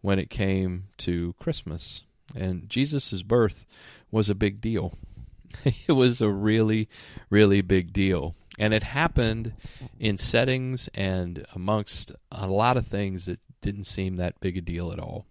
when 0.00 0.18
it 0.18 0.30
came 0.30 0.84
to 0.96 1.34
Christmas. 1.38 2.04
And 2.34 2.70
Jesus' 2.70 3.20
birth 3.20 3.66
was 4.10 4.30
a 4.30 4.34
big 4.34 4.62
deal. 4.62 4.94
it 5.86 5.92
was 5.92 6.22
a 6.22 6.30
really, 6.30 6.88
really 7.28 7.60
big 7.60 7.92
deal. 7.92 8.34
And 8.58 8.72
it 8.72 8.82
happened 8.82 9.52
in 9.98 10.16
settings 10.16 10.88
and 10.94 11.44
amongst 11.54 12.12
a 12.32 12.46
lot 12.46 12.78
of 12.78 12.86
things 12.86 13.26
that 13.26 13.40
didn't 13.60 13.84
seem 13.84 14.16
that 14.16 14.40
big 14.40 14.56
a 14.56 14.62
deal 14.62 14.90
at 14.90 14.98
all. 14.98 15.26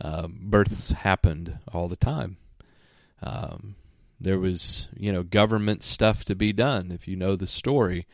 Um, 0.00 0.38
births 0.42 0.92
happened 0.92 1.58
all 1.72 1.88
the 1.88 1.96
time. 1.96 2.36
Um, 3.20 3.74
there 4.20 4.38
was, 4.38 4.86
you 4.96 5.12
know, 5.12 5.24
government 5.24 5.82
stuff 5.82 6.24
to 6.26 6.36
be 6.36 6.52
done. 6.52 6.92
If 6.92 7.08
you 7.08 7.16
know 7.16 7.34
the 7.34 7.48
story, 7.48 8.06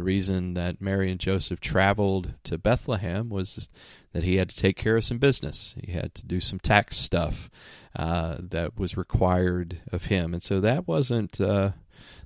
the 0.00 0.04
reason 0.04 0.54
that 0.54 0.80
Mary 0.80 1.10
and 1.10 1.20
Joseph 1.20 1.60
traveled 1.60 2.32
to 2.44 2.56
Bethlehem 2.56 3.28
was 3.28 3.68
that 4.14 4.22
he 4.22 4.36
had 4.36 4.48
to 4.48 4.56
take 4.56 4.78
care 4.78 4.96
of 4.96 5.04
some 5.04 5.18
business. 5.18 5.74
He 5.84 5.92
had 5.92 6.14
to 6.14 6.24
do 6.24 6.40
some 6.40 6.58
tax 6.58 6.96
stuff 6.96 7.50
uh, 7.94 8.36
that 8.38 8.78
was 8.78 8.96
required 8.96 9.82
of 9.92 10.06
him, 10.06 10.32
and 10.32 10.42
so 10.42 10.58
that 10.58 10.88
wasn't 10.88 11.38
uh, 11.38 11.72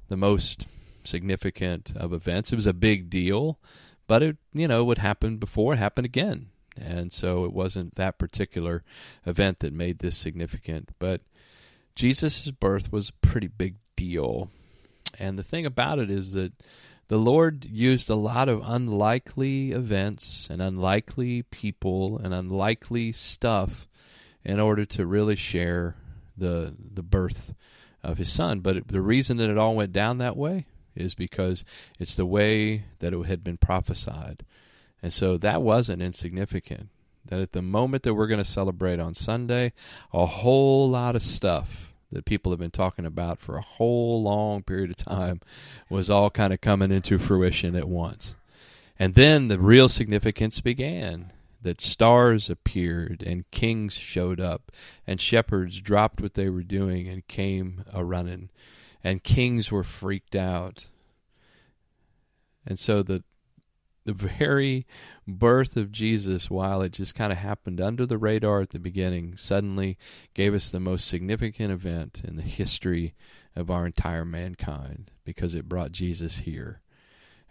the 0.09 0.17
most 0.17 0.69
significant 1.03 1.93
of 1.97 2.13
events. 2.13 2.53
It 2.53 2.57
was 2.57 2.69
a 2.69 2.73
big 2.73 3.11
deal, 3.11 3.59
but 4.07 4.23
it, 4.23 4.37
you 4.53 4.69
know, 4.69 4.85
what 4.85 4.99
happened 4.99 5.41
before 5.41 5.75
happened 5.75 6.05
again, 6.05 6.51
and 6.81 7.13
so 7.13 7.45
it 7.45 7.53
wasn't 7.53 7.97
that 7.97 8.19
particular 8.19 8.85
event 9.27 9.59
that 9.59 9.73
made 9.73 9.99
this 9.99 10.17
significant, 10.17 10.91
but 11.01 11.23
Jesus' 11.97 12.53
birth 12.53 12.93
was 12.93 13.09
a 13.09 13.27
pretty 13.27 13.49
big 13.49 13.79
deal. 13.97 14.49
And 15.19 15.37
the 15.37 15.45
thing 15.45 15.67
about 15.67 15.99
it 15.99 16.09
is 16.09 16.35
that 16.35 16.53
the 17.09 17.19
Lord 17.19 17.65
used 17.65 18.09
a 18.09 18.15
lot 18.15 18.49
of 18.49 18.63
unlikely 18.65 19.73
events 19.73 20.49
and 20.51 20.63
unlikely 20.63 21.43
people 21.43 22.19
and 22.19 22.33
unlikely 22.33 23.13
stuff 23.13 23.87
in 24.45 24.61
order 24.61 24.85
to 24.85 25.07
really 25.07 25.37
share 25.37 25.97
the 26.37 26.75
the 26.79 27.03
birth 27.03 27.55
of 28.03 28.19
his 28.19 28.33
son. 28.33 28.61
But 28.61 28.89
the 28.89 29.01
reason 29.01 29.37
that 29.39 29.51
it 29.51 29.59
all 29.59 29.75
went 29.75 29.93
down 29.93 30.19
that 30.19 30.37
way 30.37 30.67
is 30.95 31.15
because 31.15 31.65
it's 31.99 32.17
the 32.17 32.27
way 32.27 32.85
that 33.01 33.13
it 33.13 33.27
had 33.27 33.43
been 33.43 33.57
prophesied. 33.57 34.45
And 35.03 35.13
so 35.13 35.37
that 35.39 35.63
wasn't 35.63 36.03
insignificant 36.03 36.89
that 37.27 37.41
at 37.41 37.53
the 37.53 37.63
moment 37.63 38.03
that 38.03 38.15
we're 38.15 38.27
going 38.27 38.43
to 38.43 38.45
celebrate 38.45 39.01
on 39.01 39.15
Sunday, 39.15 39.73
a 40.13 40.27
whole 40.27 40.89
lot 40.91 41.17
of 41.17 41.23
stuff 41.23 41.94
that 42.15 42.25
people 42.25 42.53
have 42.53 42.59
been 42.59 42.71
talking 42.71 43.05
about 43.05 43.41
for 43.41 43.57
a 43.57 43.63
whole 43.63 44.23
long 44.23 44.63
period 44.63 44.91
of 44.91 44.97
time 44.97 45.41
was 45.91 46.09
all 46.09 46.31
kind 46.31 46.53
of 46.53 46.61
coming 46.61 46.91
into 46.91 47.19
fruition 47.19 47.77
at 47.77 47.89
once. 47.89 48.35
And 48.99 49.15
then 49.15 49.49
the 49.49 49.59
real 49.59 49.89
significance 49.89 50.61
began 50.61 51.33
that 51.63 51.81
stars 51.81 52.49
appeared 52.49 53.23
and 53.27 53.51
kings 53.51 53.95
showed 53.95 54.41
up 54.41 54.71
and 55.07 55.21
shepherds 55.21 55.81
dropped 55.81 56.21
what 56.21 56.35
they 56.35 56.49
were 56.49 56.63
doing 56.63 57.09
and 57.09 57.27
came 57.27 57.85
a 57.93 58.05
running 58.05 58.51
and 59.03 59.25
kings 59.25 59.73
were 59.73 59.85
freaked 59.85 60.37
out. 60.37 60.87
And 62.67 62.79
so 62.79 63.03
the 63.03 63.25
the 64.05 64.13
very 64.13 64.87
birth 65.27 65.77
of 65.77 65.93
Jesus, 65.93 66.51
while 66.51 66.83
it 66.83 66.93
just 66.93 67.15
kind 67.15 67.33
of 67.33 67.39
happened 67.39 67.81
under 67.81 68.07
the 68.07 68.19
radar 68.19 68.61
at 68.61 68.71
the 68.71 68.79
beginning, 68.79 69.37
suddenly 69.37 69.97
gave 70.35 70.55
us 70.55 70.71
the 70.71 70.81
most 70.81 71.07
significant 71.07 71.73
event 71.73 72.23
in 72.27 72.37
the 72.37 72.43
history 72.43 73.15
of 73.57 73.71
our 73.71 73.87
entire 73.87 74.25
mankind 74.25 75.11
because 75.25 75.55
it 75.55 75.69
brought 75.69 75.93
Jesus 75.93 76.39
here. 76.39 76.81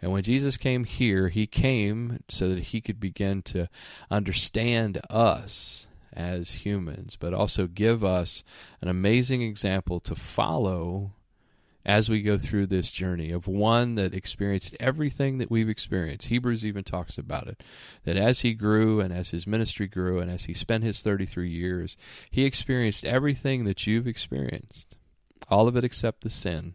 And 0.00 0.12
when 0.12 0.22
Jesus 0.22 0.56
came 0.56 0.84
here, 0.84 1.28
he 1.28 1.46
came 1.46 2.22
so 2.28 2.50
that 2.50 2.64
he 2.64 2.80
could 2.80 3.00
begin 3.00 3.42
to 3.42 3.68
understand 4.10 5.00
us 5.08 5.86
as 6.12 6.50
humans, 6.66 7.16
but 7.18 7.34
also 7.34 7.66
give 7.66 8.04
us 8.04 8.44
an 8.80 8.88
amazing 8.88 9.42
example 9.42 10.00
to 10.00 10.14
follow 10.14 11.12
as 11.86 12.08
we 12.08 12.22
go 12.22 12.38
through 12.38 12.66
this 12.66 12.90
journey 12.90 13.30
of 13.30 13.46
one 13.46 13.94
that 13.96 14.14
experienced 14.14 14.74
everything 14.80 15.38
that 15.38 15.50
we've 15.50 15.68
experienced. 15.68 16.28
Hebrews 16.28 16.64
even 16.64 16.82
talks 16.82 17.18
about 17.18 17.46
it. 17.46 17.62
That 18.04 18.16
as 18.16 18.40
he 18.40 18.54
grew 18.54 19.00
and 19.00 19.12
as 19.12 19.30
his 19.30 19.46
ministry 19.46 19.86
grew 19.86 20.18
and 20.18 20.30
as 20.30 20.44
he 20.44 20.54
spent 20.54 20.82
his 20.84 21.02
33 21.02 21.50
years, 21.50 21.96
he 22.30 22.44
experienced 22.44 23.04
everything 23.04 23.64
that 23.64 23.86
you've 23.86 24.06
experienced. 24.06 24.96
All 25.50 25.68
of 25.68 25.76
it 25.76 25.84
except 25.84 26.22
the 26.22 26.30
sin. 26.30 26.74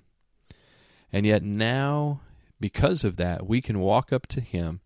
And 1.12 1.26
yet 1.26 1.42
now, 1.42 2.22
because 2.60 3.04
of 3.04 3.18
that, 3.18 3.48
we 3.48 3.62
can 3.62 3.80
walk 3.80 4.14
up 4.14 4.28
to 4.28 4.42
him 4.42 4.82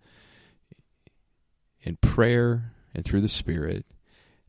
in 1.81 1.97
prayer 1.97 2.71
and 2.95 3.03
through 3.03 3.21
the 3.21 3.27
Spirit, 3.27 3.85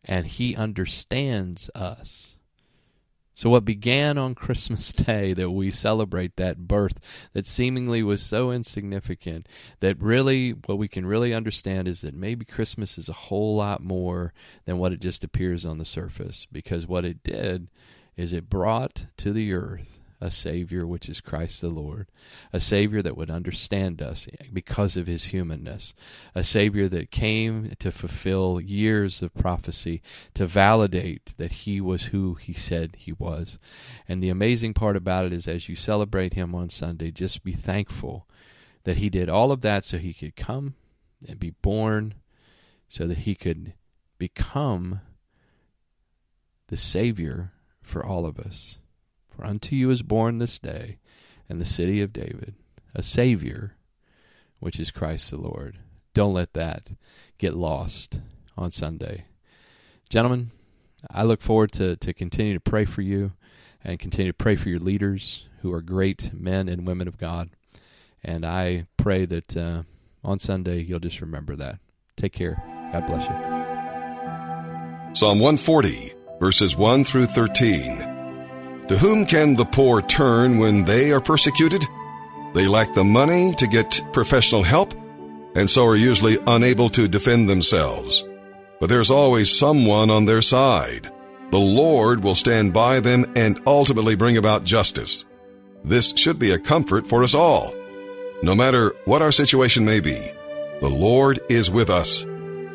and 0.05 0.27
he 0.27 0.55
understands 0.55 1.69
us 1.75 2.34
so, 3.35 3.51
what 3.51 3.65
began 3.65 4.17
on 4.17 4.35
Christmas 4.35 4.93
Day 4.93 5.33
that 5.35 5.51
we 5.51 5.71
celebrate 5.71 6.37
that 6.37 6.69
birth 6.69 7.01
that 7.33 7.47
seemingly 7.47 8.03
was 8.03 8.23
so 8.23 8.53
insignificant, 8.53 9.49
that 9.81 10.01
really 10.01 10.51
what 10.51 10.79
we 10.79 10.87
can 10.87 11.05
really 11.05 11.35
understand 11.35 11.89
is 11.89 12.03
that 12.03 12.15
maybe 12.15 12.45
Christmas 12.45 12.97
is 12.97 13.09
a 13.09 13.13
whole 13.13 13.57
lot 13.57 13.83
more 13.83 14.33
than 14.67 14.79
what 14.79 14.93
it 14.93 15.01
just 15.01 15.25
appears 15.25 15.67
on 15.67 15.79
the 15.79 15.85
surface. 15.85 16.47
Because 16.53 16.87
what 16.87 17.05
it 17.05 17.25
did 17.25 17.69
is 18.17 18.33
it 18.33 18.49
brought 18.49 19.07
to 19.17 19.33
the 19.33 19.53
earth 19.53 19.99
a 20.25 20.31
Savior, 20.31 20.87
which 20.87 21.11
is 21.11 21.21
Christ 21.21 21.61
the 21.61 21.69
Lord, 21.69 22.09
a 22.51 22.59
Savior 22.59 23.03
that 23.03 23.17
would 23.17 23.31
understand 23.31 24.01
us 24.01 24.27
because 24.51 24.97
of 24.97 25.07
his 25.07 25.25
humanness, 25.25 25.93
a 26.35 26.43
Savior 26.43 26.89
that 26.89 27.11
came 27.11 27.75
to 27.79 27.93
fulfill 27.93 28.59
years 28.59 29.21
of 29.21 29.35
prophecy, 29.35 30.01
to 30.33 30.47
validate 30.47 31.35
that 31.37 31.53
he 31.53 31.79
was 31.79 32.05
who 32.05 32.35
he 32.35 32.55
said 32.55 32.97
he 32.97 33.13
was. 33.13 33.59
And 34.09 34.23
the 34.23 34.31
amazing 34.31 34.73
part 34.73 34.97
about 34.97 35.27
it 35.27 35.33
is, 35.35 35.47
as 35.47 35.69
you 35.69 35.77
celebrate 35.77 36.33
him 36.33 36.55
on 36.55 36.71
Sunday, 36.71 37.11
just 37.11 37.45
be 37.45 37.53
thankful 37.53 38.27
that 38.85 38.97
he 38.97 39.11
did 39.11 39.29
all 39.29 39.53
of 39.53 39.61
that 39.61 39.85
so 39.85 39.99
he 39.99 40.15
could 40.15 40.37
come 40.37 40.75
and 41.29 41.39
be 41.39 41.51
born, 41.51 42.15
so 42.89 43.07
that 43.07 43.19
he 43.19 43.35
could 43.35 43.75
become 44.17 45.01
the 46.69 46.77
Savior 46.79 47.53
for 47.83 48.03
all 48.03 48.25
of 48.25 48.39
us. 48.39 48.79
For 49.37 49.45
unto 49.45 49.75
you 49.75 49.91
is 49.91 50.03
born 50.03 50.39
this 50.39 50.59
day 50.59 50.99
in 51.49 51.59
the 51.59 51.65
city 51.65 52.01
of 52.01 52.13
David 52.13 52.55
a 52.95 53.03
Savior, 53.03 53.75
which 54.61 54.79
is 54.79 54.93
Christ 54.93 55.31
the 55.31 55.37
Lord. 55.37 55.79
Don't 56.15 56.35
let 56.35 56.53
that 56.53 56.93
get 57.39 57.55
lost 57.55 58.21
on 58.57 58.71
Sunday. 58.71 59.25
Gentlemen, 60.09 60.53
I 61.11 61.25
look 61.25 61.43
forward 61.43 61.73
to, 61.73 61.97
to 61.97 62.15
continue 62.15 62.55
to 62.55 62.61
pray 62.61 62.85
for 62.85 63.03
you 63.03 63.33
and 63.83 63.99
continue 63.99 64.31
to 64.31 64.37
pray 64.37 64.55
for 64.55 64.69
your 64.69 64.79
leaders 64.79 65.49
who 65.63 65.73
are 65.73 65.83
great 65.83 66.31
men 66.33 66.69
and 66.69 66.87
women 66.87 67.09
of 67.09 67.19
God. 67.19 67.51
And 68.23 68.47
I 68.47 68.87
pray 68.97 69.27
that 69.27 69.57
uh, 69.57 69.83
on 70.23 70.39
Sunday 70.39 70.83
you'll 70.83 71.01
just 71.01 71.21
remember 71.21 71.57
that. 71.57 71.81
Take 72.17 72.33
care. 72.33 72.63
God 72.93 73.07
bless 73.07 73.25
you. 73.25 73.35
Psalm 75.17 75.41
140, 75.41 76.15
verses 76.39 76.77
1 76.77 77.05
through 77.05 77.27
13. 77.27 78.14
To 78.89 78.99
whom 78.99 79.25
can 79.25 79.55
the 79.55 79.65
poor 79.65 80.03
turn 80.03 80.59
when 80.59 80.85
they 80.85 81.11
are 81.11 81.21
persecuted? 81.21 81.85
They 82.55 82.67
lack 82.67 82.95
the 82.95 83.05
money 83.05 83.55
to 83.55 83.67
get 83.67 84.01
professional 84.13 84.63
help 84.63 84.95
and 85.55 85.71
so 85.71 85.87
are 85.87 85.97
usually 85.97 86.39
unable 86.47 86.89
to 86.91 87.09
defend 87.09 87.49
themselves. 87.49 88.25
But 88.81 88.89
there's 88.91 89.11
always 89.11 89.57
someone 89.57 90.11
on 90.11 90.27
their 90.27 90.43
side. 90.43 91.11
The 91.51 91.59
Lord 91.59 92.23
will 92.23 92.35
stand 92.35 92.73
by 92.73 93.01
them 93.01 93.33
and 93.37 93.61
ultimately 93.67 94.17
bring 94.17 94.37
about 94.37 94.65
justice. 94.65 95.25
This 95.85 96.13
should 96.17 96.39
be 96.39 96.51
a 96.51 96.59
comfort 96.59 97.07
for 97.07 97.23
us 97.23 97.35
all. 97.35 97.75
No 98.43 98.55
matter 98.55 98.95
what 99.05 99.23
our 99.23 99.33
situation 99.33 99.85
may 99.85 100.01
be, 100.01 100.19
the 100.81 100.91
Lord 100.91 101.41
is 101.49 101.71
with 101.71 101.89
us. 101.89 102.25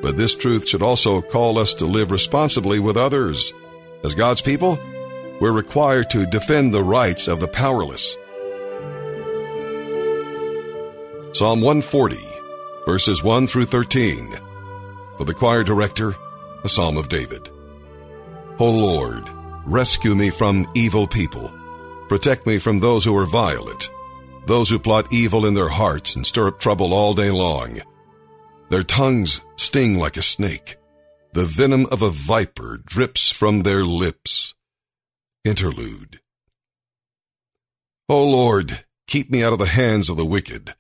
But 0.01 0.15
this 0.15 0.35
truth 0.35 0.67
should 0.67 0.81
also 0.81 1.21
call 1.21 1.59
us 1.59 1.73
to 1.75 1.85
live 1.85 2.11
responsibly 2.11 2.79
with 2.79 2.95
others. 2.95 3.53
As 4.03 4.15
God's 4.15 4.41
people, 4.41 4.79
we're 5.39 5.51
required 5.51 6.09
to 6.09 6.25
defend 6.25 6.73
the 6.73 6.83
rights 6.83 7.27
of 7.27 7.39
the 7.39 7.47
powerless. 7.47 8.17
Psalm 11.31 11.61
140, 11.61 12.17
verses 12.85 13.23
1 13.23 13.47
through 13.47 13.65
13. 13.65 14.37
For 15.17 15.25
the 15.25 15.33
choir 15.33 15.63
director, 15.63 16.15
a 16.63 16.69
psalm 16.69 16.97
of 16.97 17.09
David. 17.09 17.49
O 18.59 18.69
Lord, 18.69 19.29
rescue 19.65 20.15
me 20.15 20.29
from 20.29 20.69
evil 20.75 21.07
people. 21.07 21.53
Protect 22.09 22.45
me 22.45 22.57
from 22.57 22.79
those 22.79 23.05
who 23.05 23.15
are 23.15 23.25
violent, 23.25 23.89
those 24.47 24.69
who 24.69 24.79
plot 24.79 25.13
evil 25.13 25.45
in 25.45 25.53
their 25.53 25.69
hearts 25.69 26.15
and 26.15 26.25
stir 26.25 26.47
up 26.47 26.59
trouble 26.59 26.93
all 26.93 27.13
day 27.13 27.29
long. 27.31 27.81
Their 28.69 28.83
tongues 28.83 29.41
sting 29.55 29.97
like 29.97 30.17
a 30.17 30.21
snake. 30.21 30.77
The 31.33 31.45
venom 31.45 31.85
of 31.91 32.01
a 32.01 32.09
viper 32.09 32.81
drips 32.83 33.29
from 33.29 33.61
their 33.61 33.85
lips. 33.85 34.55
Interlude. 35.45 36.19
O 38.09 38.25
Lord, 38.25 38.83
keep 39.07 39.29
me 39.29 39.41
out 39.41 39.53
of 39.53 39.59
the 39.59 39.67
hands 39.67 40.09
of 40.09 40.17
the 40.17 40.25
wicked. 40.25 40.75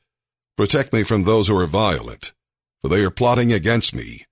Protect 0.57 0.91
me 0.91 1.03
from 1.03 1.23
those 1.23 1.47
who 1.47 1.57
are 1.57 1.65
violent, 1.65 2.33
for 2.81 2.89
they 2.89 3.01
are 3.05 3.09
plotting 3.09 3.53
against 3.53 3.95
me. 3.95 4.25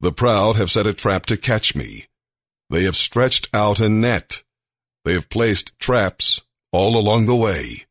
The 0.00 0.12
proud 0.12 0.56
have 0.56 0.70
set 0.70 0.86
a 0.86 0.94
trap 0.94 1.26
to 1.26 1.36
catch 1.36 1.74
me. 1.76 2.06
They 2.70 2.84
have 2.84 2.96
stretched 2.96 3.48
out 3.52 3.80
a 3.80 3.88
net. 3.90 4.42
They 5.04 5.12
have 5.12 5.28
placed 5.28 5.78
traps 5.78 6.40
all 6.72 6.96
along 6.96 7.26
the 7.26 7.36
way. 7.36 7.84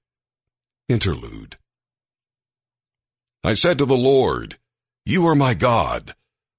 Interlude. 0.87 1.57
I 3.43 3.53
said 3.53 3.77
to 3.77 3.85
the 3.85 3.95
Lord, 3.95 4.57
You 5.05 5.27
are 5.27 5.35
my 5.35 5.53
God. 5.53 6.15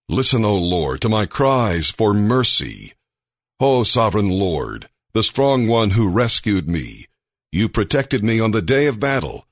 Listen, 0.09 0.45
O 0.45 0.55
Lord, 0.55 1.01
to 1.01 1.09
my 1.09 1.27
cries 1.27 1.91
for 1.91 2.15
mercy. 2.15 2.93
O 3.59 3.83
sovereign 3.83 4.31
Lord, 4.31 4.89
the 5.13 5.23
strong 5.23 5.67
one 5.67 5.91
who 5.91 6.09
rescued 6.09 6.69
me. 6.69 7.07
You 7.53 7.69
protected 7.69 8.23
me 8.23 8.39
on 8.39 8.53
the 8.53 8.63
day 8.63 8.87
of 8.87 9.01
battle. 9.01 9.47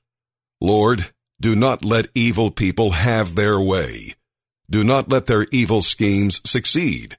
Lord, 0.61 1.11
do 1.41 1.55
not 1.55 1.83
let 1.83 2.07
evil 2.15 2.51
people 2.51 2.91
have 2.91 3.35
their 3.35 3.59
way. 3.59 4.15
Do 4.69 4.83
not 4.83 5.09
let 5.09 5.25
their 5.25 5.47
evil 5.51 5.81
schemes 5.81 6.41
succeed, 6.49 7.17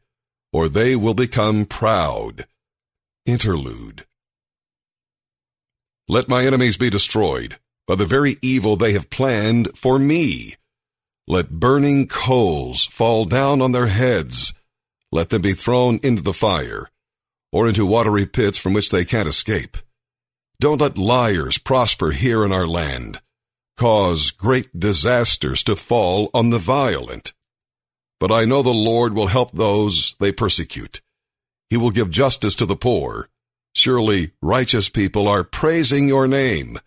or 0.53 0.69
they 0.69 0.97
will 0.97 1.15
become 1.15 1.67
proud. 1.67 2.47
Interlude. 3.27 4.07
Let 6.09 6.29
my 6.29 6.45
enemies 6.45 6.77
be 6.77 6.91
destroyed 6.91 7.59
by 7.87 7.95
the 7.95 8.07
very 8.07 8.37
evil 8.41 8.77
they 8.77 8.93
have 8.93 9.11
planned 9.11 9.77
for 9.77 9.99
me. 9.99 10.57
Let 11.27 11.51
burning 11.51 12.09
coals 12.09 12.87
fall 12.87 13.25
down 13.25 13.61
on 13.61 13.73
their 13.73 13.87
heads. 13.87 14.55
Let 15.13 15.29
them 15.29 15.43
be 15.43 15.53
thrown 15.53 16.01
into 16.03 16.23
the 16.23 16.33
fire 16.33 16.90
or 17.53 17.69
into 17.69 17.87
watery 17.87 18.27
pits 18.27 18.59
from 18.59 18.73
which 18.73 18.91
they 18.91 19.05
can't 19.05 19.29
escape. 19.29 19.77
Don't 20.61 20.81
let 20.81 20.99
liars 20.99 21.59
prosper 21.59 22.11
here 22.11 22.45
in 22.45 22.53
our 22.53 22.67
land. 22.67 23.21
Cause 23.77 24.31
great 24.31 24.79
disasters 24.79 25.65
to 25.65 25.75
fall 25.75 26.31
on 26.35 26.51
the 26.51 26.59
violent. 26.59 27.33
But 28.19 28.31
I 28.31 28.45
know 28.45 28.63
the 28.63 28.71
Lord 28.71 29.15
will 29.15 29.29
help 29.29 29.53
those 29.53 30.15
they 30.21 30.33
persecute. 30.33 31.01
He 31.71 31.79
will 31.79 31.91
give 31.91 32.11
justice 32.11 32.55
to 32.57 32.67
the 32.67 32.77
poor. 32.77 33.31
Surely 33.75 34.33
righteous 34.43 34.91
people 34.91 35.29
are 35.29 35.45
praising 35.45 36.09
your 36.09 36.29
name. 36.29 36.79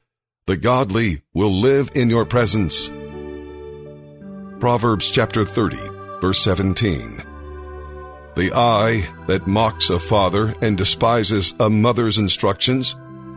The 0.46 0.58
godly 0.58 1.24
will 1.34 1.52
live 1.52 1.90
in 1.96 2.10
your 2.10 2.26
presence. 2.26 2.90
Proverbs 4.60 5.10
chapter 5.10 5.44
30, 5.44 5.78
verse 6.22 6.44
17. 6.44 7.33
The 8.36 8.52
eye 8.54 9.08
that 9.28 9.46
mocks 9.46 9.92
a 9.92 10.00
father 10.00 10.56
and 10.62 10.76
despises 10.76 11.54
a 11.60 11.70
mother's 11.70 12.18
instructions 12.18 12.96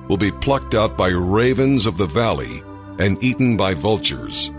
will 0.09 0.16
be 0.16 0.32
plucked 0.32 0.74
out 0.74 0.96
by 0.96 1.09
ravens 1.09 1.85
of 1.85 1.98
the 1.98 2.06
valley 2.06 2.62
and 2.98 3.22
eaten 3.22 3.59
by 3.59 3.74
vultures. 3.74 4.50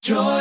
Joy 0.00 0.37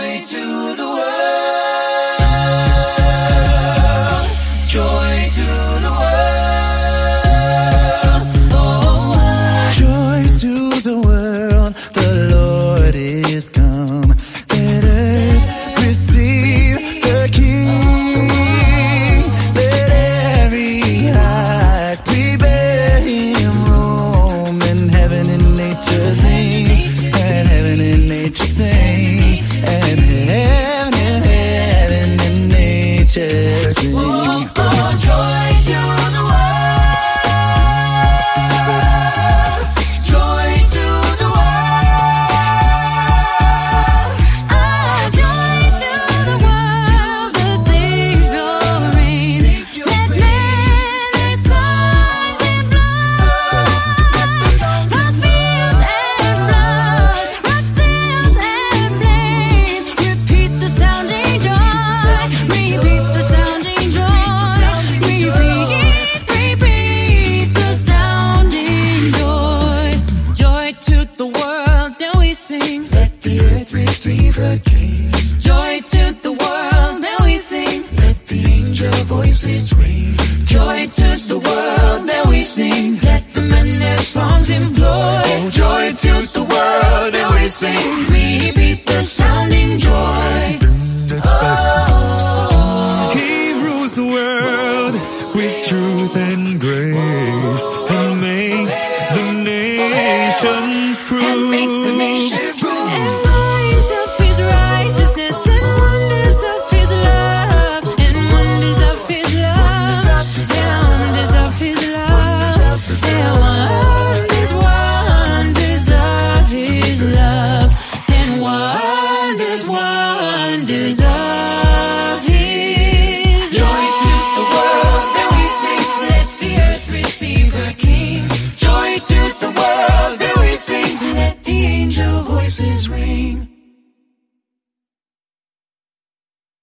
voices 79.37 79.73
ring. 79.73 80.15
Joy 80.45 80.87
to 80.87 81.09
the 81.27 81.37
world 81.37 82.09
that 82.09 82.25
we 82.27 82.41
sing. 82.41 82.99
Let 83.01 83.27
the 83.33 83.41
men 83.41 83.65
their 83.65 83.99
songs 83.99 84.49
employ. 84.49 85.49
Joy 85.51 85.91
to 85.91 86.13
the 86.33 86.45
world 86.49 87.13
that 87.13 87.29
we 87.33 87.45
sing. 87.45 87.77
We 88.11 88.51
beat 88.51 88.85
the 88.85 89.01
sounding 89.03 89.77
joy. 89.77 90.06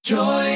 Joy. 0.04 0.53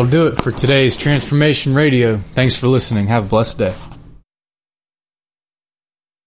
that'll 0.00 0.10
do 0.10 0.26
it 0.28 0.42
for 0.42 0.50
today's 0.50 0.96
Transformation 0.96 1.74
Radio. 1.74 2.16
Thanks 2.16 2.58
for 2.58 2.68
listening. 2.68 3.08
Have 3.08 3.26
a 3.26 3.28
blessed 3.28 3.58
day. 3.58 3.89